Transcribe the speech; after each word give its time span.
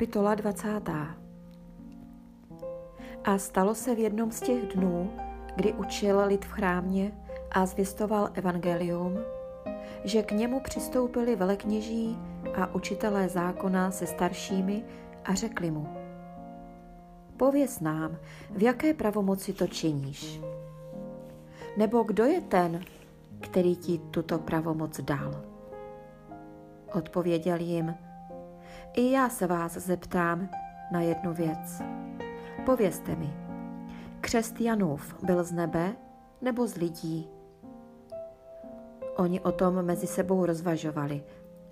Kapitola 0.00 0.34
20. 0.34 0.90
A 3.24 3.38
stalo 3.38 3.74
se 3.74 3.94
v 3.94 3.98
jednom 3.98 4.30
z 4.30 4.40
těch 4.40 4.62
dnů, 4.74 5.10
kdy 5.56 5.72
učil 5.72 6.22
lid 6.26 6.44
v 6.44 6.50
chrámě 6.50 7.12
a 7.50 7.66
zvěstoval 7.66 8.30
evangelium, 8.34 9.18
že 10.04 10.22
k 10.22 10.32
němu 10.32 10.60
přistoupili 10.60 11.36
velekněží 11.36 12.18
a 12.54 12.74
učitelé 12.74 13.28
zákona 13.28 13.90
se 13.90 14.06
staršími 14.06 14.84
a 15.24 15.34
řekli 15.34 15.70
mu, 15.70 15.88
pověz 17.36 17.80
nám, 17.80 18.16
v 18.50 18.62
jaké 18.62 18.94
pravomoci 18.94 19.52
to 19.52 19.66
činíš. 19.66 20.40
Nebo 21.76 22.02
kdo 22.02 22.24
je 22.24 22.40
ten, 22.40 22.80
který 23.40 23.76
ti 23.76 23.98
tuto 24.10 24.38
pravomoc 24.38 25.00
dal? 25.00 25.44
Odpověděl 26.92 27.60
jim, 27.60 27.94
i 28.94 29.10
já 29.10 29.28
se 29.28 29.46
vás 29.46 29.72
zeptám 29.72 30.48
na 30.92 31.00
jednu 31.00 31.32
věc. 31.32 31.82
Povězte 32.66 33.16
mi, 33.16 33.34
křest 34.20 34.60
Janův 34.60 35.24
byl 35.24 35.44
z 35.44 35.52
nebe 35.52 35.96
nebo 36.42 36.66
z 36.66 36.76
lidí? 36.76 37.28
Oni 39.16 39.40
o 39.40 39.52
tom 39.52 39.82
mezi 39.82 40.06
sebou 40.06 40.46
rozvažovali. 40.46 41.22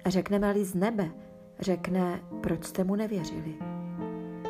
Řekneme-li 0.06 0.64
z 0.64 0.74
nebe, 0.74 1.10
řekne, 1.60 2.20
proč 2.40 2.64
jste 2.64 2.84
mu 2.84 2.96
nevěřili. 2.96 3.54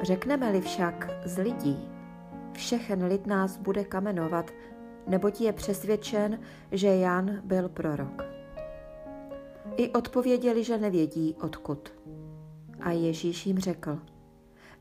Řekneme-li 0.02 0.60
však 0.60 1.10
z 1.24 1.38
lidí, 1.38 1.88
všechen 2.52 3.04
lid 3.04 3.26
nás 3.26 3.56
bude 3.56 3.84
kamenovat, 3.84 4.50
neboť 5.06 5.40
je 5.40 5.52
přesvědčen, 5.52 6.38
že 6.72 6.88
Jan 6.96 7.40
byl 7.44 7.68
prorok. 7.68 8.22
I 9.76 9.92
odpověděli, 9.92 10.64
že 10.64 10.78
nevědí, 10.78 11.36
odkud. 11.40 11.97
A 12.80 12.90
Ježíš 12.90 13.46
jim 13.46 13.58
řekl, 13.58 13.98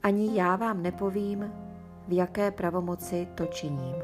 ani 0.04 0.40
já 0.40 0.56
vám 0.56 0.84
nepovím, 0.84 1.52
v 2.08 2.16
jaké 2.16 2.52
pravomoci 2.52 3.28
to 3.36 3.46
činím. 3.46 3.96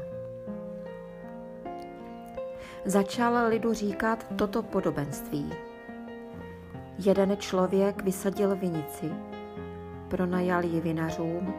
Začal 2.84 3.48
lidu 3.48 3.72
říkat 3.72 4.26
toto 4.36 4.62
podobenství. 4.62 5.52
Jeden 6.98 7.36
člověk 7.36 8.02
vysadil 8.02 8.56
vinici, 8.56 9.10
pronajal 10.08 10.64
ji 10.64 10.80
vinařům 10.80 11.54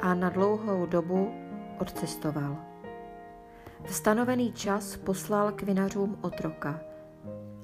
a 0.00 0.14
na 0.14 0.28
dlouhou 0.30 0.86
dobu 0.86 1.34
odcestoval. 1.78 2.56
V 3.84 3.94
stanovený 3.94 4.52
čas 4.52 4.96
poslal 4.96 5.52
k 5.52 5.62
vinařům 5.62 6.18
otroka, 6.20 6.80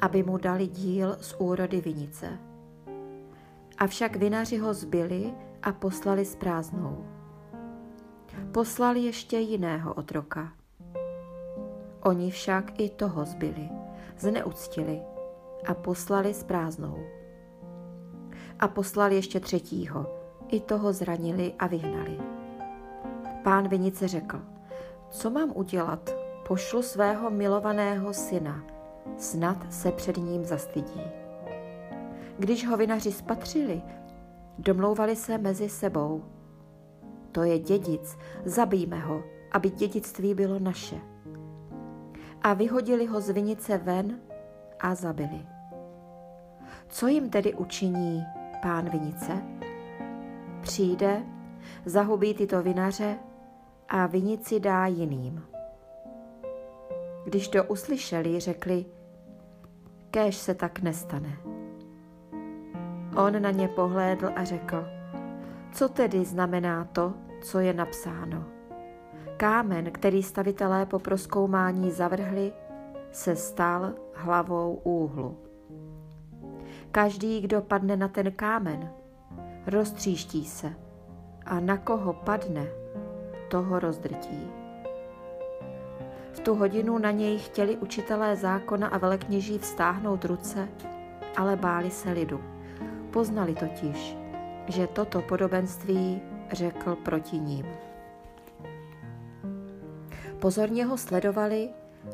aby 0.01 0.23
mu 0.23 0.39
dali 0.39 0.67
díl 0.67 1.17
z 1.21 1.35
úrody 1.39 1.81
vinice. 1.81 2.48
Avšak 3.79 4.17
vinaři 4.17 4.59
ho 4.59 4.75
zbyli 4.75 5.35
a 5.63 5.73
poslali 5.73 6.25
s 6.25 6.37
prázdnou. 6.37 7.05
Poslali 8.53 9.01
ještě 9.01 9.39
jiného 9.39 9.95
otroka. 9.95 10.53
Oni 12.03 12.31
však 12.31 12.81
i 12.81 12.91
toho 12.91 13.25
zbyli, 13.25 13.69
zneuctili 14.19 15.01
a 15.67 15.75
poslali 15.75 16.35
s 16.35 16.45
prázdnou. 16.45 16.99
A 18.61 18.69
poslali 18.69 19.15
ještě 19.15 19.41
třetího, 19.41 20.07
i 20.49 20.61
toho 20.61 20.93
zranili 20.93 21.55
a 21.59 21.67
vyhnali. 21.67 22.19
Pán 23.45 23.69
vinice 23.69 24.09
řekl, 24.09 24.43
co 25.11 25.31
mám 25.31 25.53
udělat? 25.55 26.15
Pošlu 26.49 26.83
svého 26.83 27.31
milovaného 27.31 28.15
syna, 28.15 28.65
snad 29.19 29.73
se 29.73 29.93
před 29.93 30.17
ním 30.17 30.45
zastydí. 30.45 31.28
Když 32.39 32.67
ho 32.67 32.77
vinaři 32.77 33.13
spatřili, 33.13 33.83
domlouvali 34.59 35.17
se 35.17 35.39
mezi 35.39 35.69
sebou. 35.69 36.25
To 37.33 37.43
je 37.43 37.59
dědic, 37.59 38.19
zabijme 38.45 39.01
ho, 39.01 39.23
aby 39.53 39.71
dědictví 39.71 40.35
bylo 40.35 40.59
naše. 40.59 40.97
A 42.43 42.55
vyhodili 42.55 43.07
ho 43.07 43.21
z 43.21 43.31
vinice 43.31 43.79
ven 43.79 44.21
a 44.81 44.95
zabili. 44.95 45.47
Co 46.89 47.07
jim 47.07 47.31
tedy 47.31 47.55
učiní 47.55 48.25
pán 48.63 48.91
vinice? 48.91 49.43
Přijde, 50.61 51.23
zahubí 51.85 52.35
tyto 52.35 52.63
vinaře 52.63 53.19
a 53.89 54.07
vinici 54.07 54.61
dá 54.61 54.87
jiným. 54.87 55.43
Když 57.25 57.49
to 57.49 57.65
uslyšeli, 57.65 58.41
řekli, 58.41 58.87
kéž 60.11 60.37
se 60.37 60.55
tak 60.55 60.81
nestane. 60.81 61.58
On 63.17 63.43
na 63.43 63.51
ně 63.51 63.69
pohlédl 63.69 64.31
a 64.37 64.45
řekl, 64.45 64.87
co 65.73 65.89
tedy 65.89 66.25
znamená 66.25 66.85
to, 66.85 67.15
co 67.43 67.59
je 67.59 67.75
napsáno? 67.75 68.45
Kámen, 69.37 69.91
který 69.93 70.23
stavitelé 70.23 70.87
po 70.87 70.99
proskoumání 70.99 71.91
zavrhli, 71.91 72.53
se 73.13 73.37
stal 73.37 73.95
hlavou 74.15 74.81
úhlu. 74.85 75.37
Každý, 76.91 77.41
kdo 77.41 77.61
padne 77.61 77.97
na 77.97 78.09
ten 78.09 78.33
kámen, 78.33 78.91
roztříští 79.67 80.45
se 80.45 80.73
a 81.47 81.61
na 81.61 81.77
koho 81.77 82.13
padne, 82.13 82.67
toho 83.49 83.79
rozdrtí. 83.79 84.51
V 86.33 86.41
tu 86.41 86.55
hodinu 86.55 86.99
na 86.99 87.11
něj 87.11 87.39
chtěli 87.39 87.77
učitelé 87.77 88.37
zákona 88.37 88.89
a 88.89 88.99
velekněží 88.99 89.59
vstáhnout 89.59 90.25
ruce, 90.25 90.69
ale 91.37 91.57
báli 91.57 91.91
se 91.91 92.11
lidu. 92.11 92.58
Poznali 93.11 93.55
totiž, 93.55 94.17
že 94.69 94.87
toto 94.87 95.23
podobenství 95.23 96.21
řekl 96.53 96.97
proti 96.97 97.39
ním. 97.39 97.67
Pozorně 100.39 100.85
ho 100.85 100.99
sledovali 100.99 101.69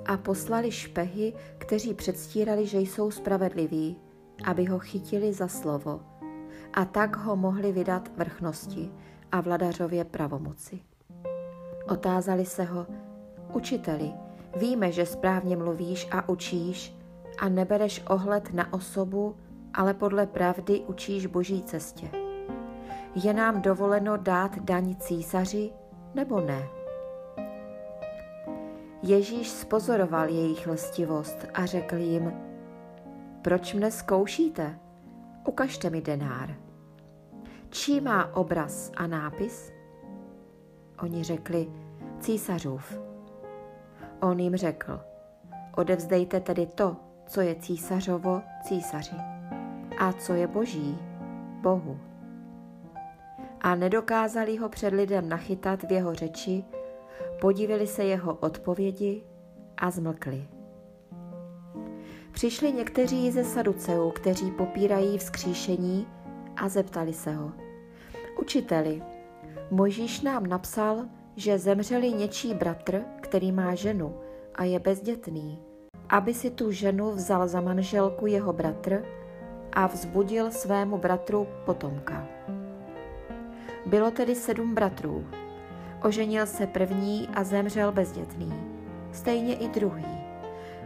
a 0.07 0.17
poslali 0.17 0.71
špehy, 0.71 1.33
kteří 1.59 1.95
předstírali, 1.95 2.67
že 2.67 2.79
jsou 2.79 3.11
spravedliví, 3.11 3.97
aby 4.45 4.65
ho 4.65 4.79
chytili 4.79 5.33
za 5.33 5.49
slovo 5.49 6.01
a 6.75 6.85
tak 6.85 7.17
ho 7.17 7.37
mohli 7.37 7.73
vydat 7.73 8.11
vrchnosti 8.17 8.91
a 9.33 9.41
vladařově 9.41 10.05
pravomoci. 10.05 10.81
Otázali 11.89 12.47
se 12.47 12.65
ho, 12.65 12.87
učiteli, 13.53 14.13
víme, 14.57 14.93
že 14.93 15.07
správně 15.07 15.57
mluvíš 15.57 16.09
a 16.11 16.29
učíš 16.29 16.95
a 17.39 17.49
nebereš 17.49 18.03
ohled 18.09 18.55
na 18.55 18.73
osobu, 18.73 19.37
ale 19.75 19.95
podle 19.95 20.27
pravdy 20.27 20.81
učíš 20.81 21.27
boží 21.27 21.63
cestě. 21.63 22.11
Je 23.15 23.35
nám 23.35 23.63
dovoleno 23.63 24.17
dát 24.17 24.59
daň 24.59 24.97
císaři 24.97 25.73
nebo 26.15 26.41
ne? 26.41 26.69
Ježíš 29.03 29.51
spozoroval 29.51 30.29
jejich 30.29 30.67
lstivost 30.67 31.47
a 31.55 31.67
řekl 31.67 31.97
jim, 31.97 32.33
proč 33.43 33.75
mne 33.75 33.91
zkoušíte? 33.91 34.79
Ukažte 35.49 35.91
mi 35.91 36.01
denár. 36.01 36.55
Čí 37.71 38.01
má 38.01 38.35
obraz 38.35 38.93
a 38.97 39.07
nápis? 39.07 39.73
Oni 41.03 41.25
řekli, 41.25 41.73
císařův. 42.21 42.99
On 44.21 44.41
jim 44.41 44.57
řekl, 44.57 45.01
odevzdejte 45.77 46.41
tedy 46.41 46.67
to, 46.67 46.97
co 47.27 47.41
je 47.41 47.55
císařovo 47.55 48.43
císaři 48.63 49.34
a 49.99 50.13
co 50.13 50.33
je 50.33 50.47
boží, 50.47 50.99
Bohu. 51.61 51.99
A 53.61 53.75
nedokázali 53.75 54.57
ho 54.57 54.69
před 54.69 54.95
lidem 54.95 55.29
nachytat 55.29 55.83
v 55.83 55.93
jeho 55.93 56.15
řeči, 56.15 56.65
podívali 57.41 57.87
se 57.87 58.05
jeho 58.05 58.35
odpovědi 58.35 59.23
a 59.77 59.91
zmlkli. 59.91 60.49
Přišli 62.33 62.73
někteří 62.73 63.33
ze 63.33 63.45
Saduceů, 63.45 64.11
kteří 64.11 64.51
popírají 64.51 65.19
vzkříšení 65.19 66.07
a 66.57 66.69
zeptali 66.69 67.13
se 67.13 67.35
ho. 67.35 67.53
Učiteli, 68.41 69.03
Mojžíš 69.71 70.21
nám 70.21 70.47
napsal, 70.47 71.05
že 71.37 71.59
zemřeli 71.59 72.13
něčí 72.13 72.55
bratr, 72.55 73.03
který 73.21 73.53
má 73.53 73.75
ženu 73.75 74.15
a 74.55 74.65
je 74.65 74.79
bezdětný, 74.79 75.59
aby 76.09 76.35
si 76.35 76.51
tu 76.51 76.71
ženu 76.73 77.11
vzal 77.11 77.49
za 77.49 77.61
manželku 77.61 78.27
jeho 78.27 78.53
bratr 78.53 79.05
a 79.75 79.87
vzbudil 79.87 80.51
svému 80.51 80.99
bratru 80.99 81.47
potomka. 81.65 82.27
Bylo 83.87 84.11
tedy 84.11 84.35
sedm 84.35 84.75
bratrů. 84.75 85.27
Oženil 86.03 86.47
se 86.47 86.67
první 86.67 87.29
a 87.35 87.45
zemřel 87.45 87.93
bezdětný. 87.93 88.55
Stejně 89.13 89.55
i 89.55 89.69
druhý. 89.69 90.25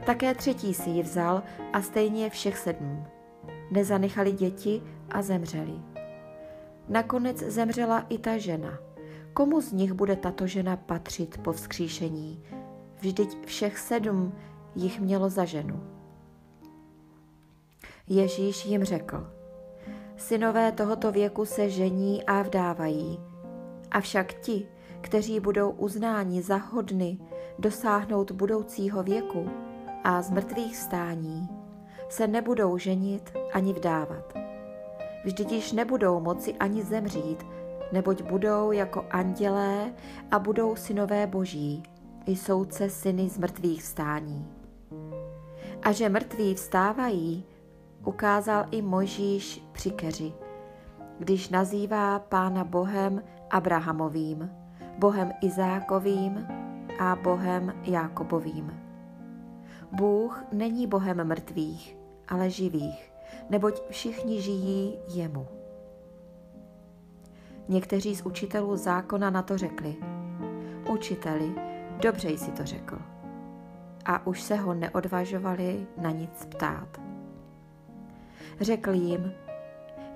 Také 0.07 0.35
třetí 0.35 0.75
si 0.75 0.91
ji 0.91 1.03
vzal 1.03 1.43
a 1.73 1.83
stejně 1.83 2.31
všech 2.31 2.59
sedm. 2.59 3.05
Nezanechali 3.71 4.33
děti 4.33 4.83
a 5.11 5.23
zemřeli. 5.23 5.75
Nakonec 6.89 7.39
zemřela 7.39 8.07
i 8.09 8.19
ta 8.19 8.39
žena. 8.39 8.79
Komu 9.33 9.61
z 9.61 9.73
nich 9.73 9.93
bude 9.93 10.17
tato 10.17 10.47
žena 10.47 10.77
patřit 10.77 11.39
po 11.39 11.53
vzkříšení? 11.53 12.43
Vždyť 13.01 13.45
všech 13.45 13.79
sedm 13.79 14.33
jich 14.75 15.01
mělo 15.01 15.29
za 15.29 15.45
ženu. 15.45 15.98
Ježíš 18.09 18.67
jim 18.67 18.85
řekl, 18.85 19.27
Synové 20.17 20.73
tohoto 20.73 21.13
věku 21.13 21.45
se 21.45 21.71
žení 21.71 22.25
a 22.25 22.43
vdávají, 22.43 23.21
avšak 23.91 24.35
ti, 24.35 24.69
kteří 25.01 25.41
budou 25.41 25.71
uznáni 25.71 26.43
za 26.43 26.57
hodny 26.57 27.19
dosáhnout 27.59 28.31
budoucího 28.31 29.03
věku 29.03 29.51
a 30.05 30.23
z 30.23 30.31
mrtvých 30.31 30.77
stání, 30.77 31.49
se 32.09 32.27
nebudou 32.27 32.79
ženit 32.79 33.33
ani 33.53 33.73
vdávat. 33.73 34.35
Vždyť 35.25 35.53
již 35.53 35.73
nebudou 35.73 36.21
moci 36.21 36.55
ani 36.55 36.83
zemřít, 36.83 37.47
neboť 37.93 38.23
budou 38.23 38.73
jako 38.73 39.05
andělé 39.11 39.93
a 40.31 40.39
budou 40.39 40.77
synové 40.77 41.27
boží, 41.27 41.83
i 42.27 42.37
soudce 42.37 42.91
syny 42.91 43.29
z 43.29 43.39
mrtvých 43.39 43.83
stání. 43.83 44.47
A 45.83 45.93
že 45.93 46.09
mrtví 46.09 46.55
vstávají, 46.55 47.45
ukázal 48.05 48.67
i 48.71 48.83
Mojžíš 48.83 49.69
při 49.73 49.91
keři, 49.91 50.33
když 51.19 51.49
nazývá 51.49 52.19
pána 52.19 52.65
Bohem 52.65 53.23
Abrahamovým, 53.51 54.51
Bohem 54.99 55.33
Izákovým 55.43 56.47
a 56.99 57.17
Bohem 57.17 57.73
Jákobovým. 57.83 58.81
Bůh 59.93 60.45
není 60.53 60.87
Bohem 60.87 61.25
mrtvých, 61.25 61.97
ale 62.29 62.51
živých, 62.51 63.13
neboť 63.51 63.89
všichni 63.91 64.43
žijí 64.43 64.99
jemu. 65.09 65.47
Někteří 67.69 68.17
z 68.17 68.23
učitelů 68.23 68.77
zákona 68.77 69.31
na 69.31 69.43
to 69.43 69.59
řekli, 69.59 69.97
učiteli, 70.93 71.55
dobře 72.03 72.31
jsi 72.31 72.51
to 72.51 72.65
řekl. 72.65 72.99
A 74.05 74.27
už 74.27 74.43
se 74.43 74.57
ho 74.57 74.75
neodvažovali 74.75 75.87
na 75.97 76.11
nic 76.11 76.47
ptát. 76.47 77.08
Řekl 78.61 78.91
jim, 78.91 79.33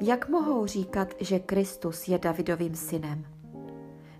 jak 0.00 0.28
mohou 0.28 0.66
říkat, 0.66 1.14
že 1.20 1.38
Kristus 1.38 2.08
je 2.08 2.18
Davidovým 2.18 2.74
synem? 2.74 3.26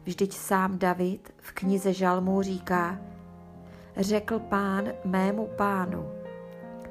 Vždyť 0.04 0.32
sám 0.32 0.78
David 0.78 1.34
v 1.38 1.52
knize 1.52 1.92
Žalmů 1.92 2.42
říká, 2.42 3.00
řekl 3.96 4.38
pán 4.38 4.84
mému 5.04 5.48
pánu, 5.56 6.08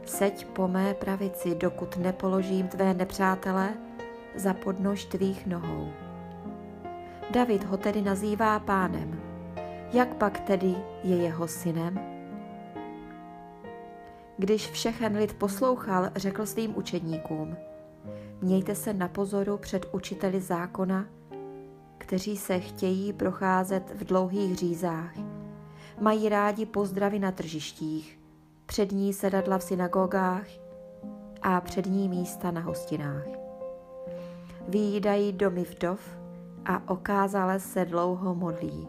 seď 0.05 0.45
po 0.45 0.67
mé 0.67 0.93
pravici, 0.93 1.55
dokud 1.55 1.97
nepoložím 1.97 2.67
tvé 2.67 2.93
nepřátele 2.93 3.73
za 4.35 4.53
podnož 4.53 5.05
tvých 5.05 5.47
nohou. 5.47 5.89
David 7.31 7.63
ho 7.63 7.77
tedy 7.77 8.01
nazývá 8.01 8.59
pánem. 8.59 9.21
Jak 9.93 10.15
pak 10.15 10.39
tedy 10.39 10.75
je 11.03 11.15
jeho 11.15 11.47
synem? 11.47 12.10
Když 14.41 14.71
všechen 14.71 15.17
lid 15.17 15.33
poslouchal, 15.33 16.09
řekl 16.15 16.45
svým 16.45 16.77
učedníkům, 16.77 17.57
mějte 18.41 18.75
se 18.75 18.93
na 18.93 19.07
pozoru 19.07 19.57
před 19.57 19.85
učiteli 19.91 20.41
zákona, 20.41 21.05
kteří 21.97 22.37
se 22.37 22.59
chtějí 22.59 23.13
procházet 23.13 23.91
v 23.95 24.03
dlouhých 24.03 24.55
řízách. 24.55 25.11
Mají 25.99 26.29
rádi 26.29 26.65
pozdravy 26.65 27.19
na 27.19 27.31
tržištích, 27.31 28.19
přední 28.65 29.13
sedadla 29.13 29.57
v 29.57 29.63
synagogách 29.63 30.47
a 31.41 31.61
přední 31.61 32.09
místa 32.09 32.51
na 32.51 32.61
hostinách. 32.61 33.25
Výjídají 34.67 35.33
domy 35.33 35.63
vdov 35.63 35.99
a 36.65 36.89
okázale 36.89 37.59
se 37.59 37.85
dlouho 37.85 38.35
modlí. 38.35 38.87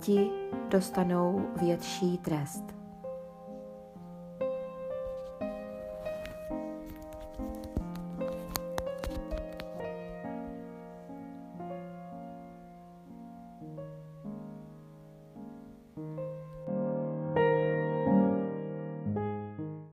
Ti 0.00 0.30
dostanou 0.68 1.46
větší 1.60 2.18
trest. 2.18 2.79